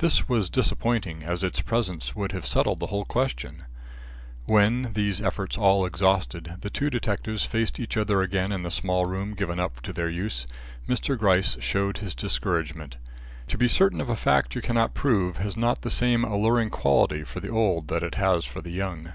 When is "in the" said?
8.52-8.70